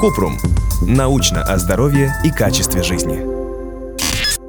Купрум. 0.00 0.38
Научно 0.86 1.42
о 1.42 1.58
здоровье 1.58 2.14
и 2.24 2.30
качестве 2.30 2.82
жизни. 2.82 3.18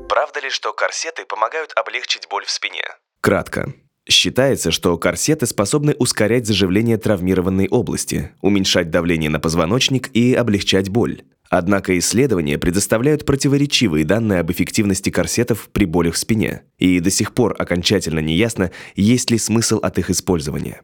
Правда 0.08 0.40
ли, 0.40 0.50
что 0.50 0.72
корсеты 0.72 1.26
помогают 1.26 1.74
облегчить 1.76 2.28
боль 2.30 2.46
в 2.46 2.50
спине? 2.50 2.84
Кратко. 3.20 3.74
Считается, 4.08 4.72
что 4.72 4.98
корсеты 4.98 5.46
способны 5.46 5.94
ускорять 6.00 6.48
заживление 6.48 6.98
травмированной 6.98 7.68
области, 7.68 8.32
уменьшать 8.42 8.90
давление 8.90 9.30
на 9.30 9.40
позвоночник 9.40 10.10
и 10.16 10.34
облегчать 10.34 10.88
боль. 10.88 11.24
Однако 11.50 12.00
исследования 12.00 12.58
предоставляют 12.58 13.26
противоречивые 13.26 14.06
данные 14.06 14.40
об 14.40 14.52
эффективности 14.52 15.10
корсетов 15.10 15.68
при 15.74 15.84
болях 15.84 16.14
в 16.14 16.18
спине, 16.18 16.64
и 16.78 17.02
до 17.02 17.12
сих 17.12 17.34
пор 17.34 17.56
окончательно 17.60 18.20
не 18.20 18.38
ясно, 18.38 18.72
есть 18.96 19.30
ли 19.30 19.38
смысл 19.38 19.80
от 19.84 19.98
их 19.98 20.10
использования. 20.10 20.82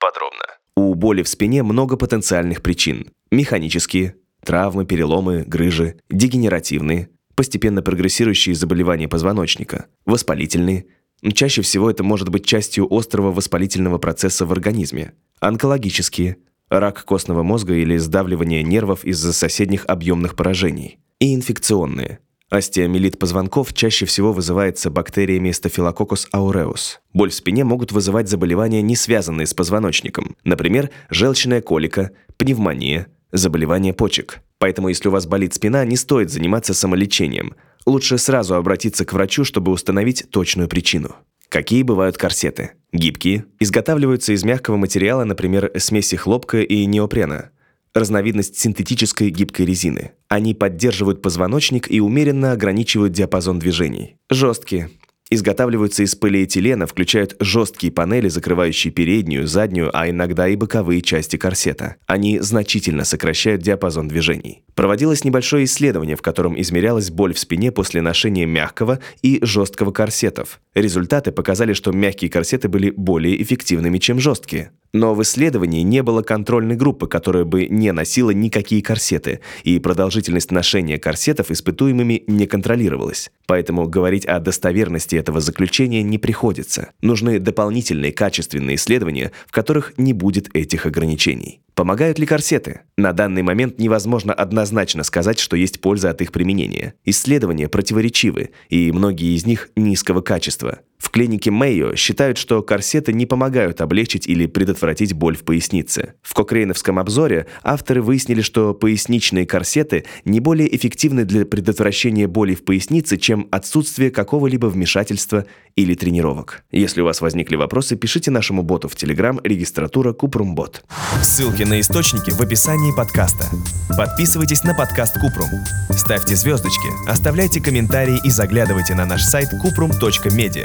Подробно. 0.00 0.44
У 0.76 0.94
боли 0.94 1.22
в 1.22 1.28
спине 1.28 1.62
много 1.62 1.96
потенциальных 1.96 2.62
причин. 2.62 3.08
Механические, 3.30 4.16
травмы, 4.44 4.84
переломы, 4.84 5.44
грыжи, 5.46 5.96
дегенеративные, 6.10 7.10
постепенно 7.36 7.80
прогрессирующие 7.80 8.54
заболевания 8.54 9.08
позвоночника, 9.08 9.86
воспалительные. 10.04 10.86
Чаще 11.32 11.62
всего 11.62 11.90
это 11.90 12.02
может 12.02 12.28
быть 12.28 12.44
частью 12.44 12.86
острого 12.92 13.32
воспалительного 13.32 13.98
процесса 13.98 14.46
в 14.46 14.52
организме. 14.52 15.14
Онкологические, 15.40 16.36
рак 16.68 17.04
костного 17.04 17.42
мозга 17.42 17.74
или 17.74 17.96
сдавливание 17.96 18.62
нервов 18.62 19.04
из-за 19.04 19.32
соседних 19.32 19.86
объемных 19.86 20.34
поражений. 20.34 20.98
И 21.20 21.34
инфекционные. 21.34 22.18
Остеомиелит 22.50 23.18
позвонков 23.18 23.72
чаще 23.72 24.06
всего 24.06 24.32
вызывается 24.32 24.90
бактериями 24.90 25.50
Staphylococcus 25.50 26.26
aureus. 26.32 26.98
Боль 27.12 27.30
в 27.30 27.34
спине 27.34 27.64
могут 27.64 27.90
вызывать 27.90 28.28
заболевания, 28.28 28.82
не 28.82 28.96
связанные 28.96 29.46
с 29.46 29.54
позвоночником. 29.54 30.36
Например, 30.44 30.90
желчная 31.10 31.62
колика, 31.62 32.10
пневмония, 32.36 33.06
заболевание 33.32 33.92
почек. 33.92 34.40
Поэтому, 34.58 34.88
если 34.88 35.08
у 35.08 35.10
вас 35.10 35.26
болит 35.26 35.54
спина, 35.54 35.84
не 35.84 35.96
стоит 35.96 36.30
заниматься 36.30 36.74
самолечением. 36.74 37.54
Лучше 37.86 38.18
сразу 38.18 38.54
обратиться 38.54 39.04
к 39.04 39.12
врачу, 39.12 39.44
чтобы 39.44 39.72
установить 39.72 40.26
точную 40.30 40.68
причину. 40.68 41.16
Какие 41.48 41.82
бывают 41.82 42.16
корсеты? 42.16 42.72
Гибкие. 42.92 43.44
Изготавливаются 43.60 44.32
из 44.32 44.44
мягкого 44.44 44.76
материала, 44.76 45.24
например, 45.24 45.70
смеси 45.78 46.16
хлопка 46.16 46.62
и 46.62 46.86
неопрена. 46.86 47.50
Разновидность 47.94 48.58
синтетической 48.58 49.30
гибкой 49.30 49.66
резины. 49.66 50.12
Они 50.28 50.52
поддерживают 50.52 51.22
позвоночник 51.22 51.88
и 51.88 52.00
умеренно 52.00 52.50
ограничивают 52.50 53.12
диапазон 53.12 53.60
движений. 53.60 54.16
Жесткие. 54.28 54.90
Изготавливаются 55.30 56.02
из 56.02 56.16
полиэтилена, 56.16 56.86
включают 56.86 57.36
жесткие 57.38 57.92
панели, 57.92 58.28
закрывающие 58.28 58.92
переднюю, 58.92 59.46
заднюю, 59.46 59.90
а 59.96 60.10
иногда 60.10 60.48
и 60.48 60.56
боковые 60.56 61.02
части 61.02 61.36
корсета. 61.36 61.96
Они 62.06 62.40
значительно 62.40 63.04
сокращают 63.04 63.62
диапазон 63.62 64.08
движений. 64.08 64.63
Проводилось 64.74 65.24
небольшое 65.24 65.64
исследование, 65.64 66.16
в 66.16 66.22
котором 66.22 66.60
измерялась 66.60 67.10
боль 67.10 67.32
в 67.32 67.38
спине 67.38 67.70
после 67.70 68.02
ношения 68.02 68.46
мягкого 68.46 68.98
и 69.22 69.38
жесткого 69.42 69.92
корсетов. 69.92 70.60
Результаты 70.74 71.30
показали, 71.30 71.72
что 71.72 71.92
мягкие 71.92 72.30
корсеты 72.30 72.68
были 72.68 72.90
более 72.90 73.40
эффективными, 73.40 73.98
чем 73.98 74.18
жесткие. 74.18 74.72
Но 74.92 75.14
в 75.14 75.22
исследовании 75.22 75.82
не 75.82 76.02
было 76.02 76.22
контрольной 76.22 76.76
группы, 76.76 77.08
которая 77.08 77.44
бы 77.44 77.66
не 77.66 77.92
носила 77.92 78.30
никакие 78.30 78.80
корсеты, 78.80 79.40
и 79.64 79.78
продолжительность 79.80 80.52
ношения 80.52 80.98
корсетов 80.98 81.50
испытуемыми 81.50 82.22
не 82.28 82.46
контролировалась. 82.46 83.30
Поэтому 83.46 83.88
говорить 83.88 84.24
о 84.24 84.38
достоверности 84.38 85.16
этого 85.16 85.40
заключения 85.40 86.02
не 86.02 86.18
приходится. 86.18 86.90
Нужны 87.02 87.40
дополнительные 87.40 88.12
качественные 88.12 88.76
исследования, 88.76 89.32
в 89.46 89.52
которых 89.52 89.94
не 89.96 90.12
будет 90.12 90.54
этих 90.54 90.86
ограничений. 90.86 91.60
Помогают 91.74 92.20
ли 92.20 92.26
корсеты? 92.26 92.82
На 92.96 93.12
данный 93.12 93.42
момент 93.42 93.80
невозможно 93.80 94.32
однозначно 94.64 95.04
сказать, 95.04 95.38
что 95.38 95.56
есть 95.56 95.80
польза 95.80 96.10
от 96.10 96.22
их 96.22 96.32
применения. 96.32 96.94
Исследования 97.04 97.68
противоречивы, 97.68 98.50
и 98.70 98.90
многие 98.92 99.36
из 99.36 99.44
них 99.44 99.68
низкого 99.76 100.22
качества. 100.22 100.80
В 100.98 101.10
клинике 101.10 101.50
Мэйо 101.50 101.94
считают, 101.96 102.38
что 102.38 102.62
корсеты 102.62 103.12
не 103.12 103.26
помогают 103.26 103.80
облегчить 103.80 104.26
или 104.26 104.46
предотвратить 104.46 105.12
боль 105.12 105.36
в 105.36 105.44
пояснице. 105.44 106.14
В 106.22 106.34
Кокрейновском 106.34 106.98
обзоре 106.98 107.46
авторы 107.62 108.02
выяснили, 108.02 108.40
что 108.40 108.74
поясничные 108.74 109.46
корсеты 109.46 110.04
не 110.24 110.40
более 110.40 110.74
эффективны 110.74 111.24
для 111.24 111.44
предотвращения 111.44 112.26
боли 112.26 112.54
в 112.54 112.64
пояснице, 112.64 113.16
чем 113.16 113.48
отсутствие 113.50 114.10
какого-либо 114.10 114.66
вмешательства 114.66 115.46
или 115.76 115.94
тренировок. 115.94 116.64
Если 116.70 117.00
у 117.00 117.04
вас 117.04 117.20
возникли 117.20 117.56
вопросы, 117.56 117.96
пишите 117.96 118.30
нашему 118.30 118.62
боту 118.62 118.88
в 118.88 118.94
Telegram 118.94 119.38
регистратура 119.42 120.12
Купрумбот. 120.12 120.84
Ссылки 121.22 121.64
на 121.64 121.80
источники 121.80 122.30
в 122.30 122.40
описании 122.40 122.94
подкаста. 122.96 123.48
Подписывайтесь 123.96 124.62
на 124.62 124.74
подкаст 124.74 125.14
Купрум. 125.14 125.50
Ставьте 125.90 126.36
звездочки, 126.36 126.88
оставляйте 127.08 127.60
комментарии 127.60 128.20
и 128.24 128.30
заглядывайте 128.30 128.94
на 128.94 129.04
наш 129.06 129.22
сайт 129.22 129.48
kuprum.media. 129.64 130.64